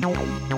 [0.00, 0.14] Oh,
[0.48, 0.51] no.